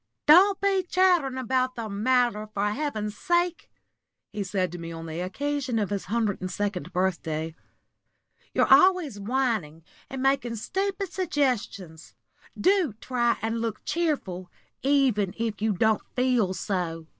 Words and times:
"Don't 0.25 0.59
be 0.59 0.81
chattering 0.81 1.37
about 1.37 1.75
the 1.75 1.87
matter, 1.87 2.47
for 2.47 2.71
heaven's 2.71 3.15
sake!" 3.15 3.69
he 4.33 4.41
said 4.41 4.71
to 4.71 4.79
me 4.79 4.91
on 4.91 5.05
the 5.05 5.19
occasion 5.19 5.77
of 5.77 5.91
his 5.91 6.05
hundred 6.05 6.41
and 6.41 6.49
second 6.49 6.91
birthday. 6.91 7.53
"You're 8.51 8.73
always 8.73 9.19
whining 9.19 9.83
and 10.09 10.23
making 10.23 10.55
stupid 10.55 11.13
suggestions. 11.13 12.15
Do 12.59 12.93
try 12.99 13.37
and 13.43 13.61
look 13.61 13.85
cheerful, 13.85 14.49
even 14.81 15.35
if 15.37 15.61
you 15.61 15.71
don't 15.73 16.01
feel 16.15 16.55
so. 16.55 17.05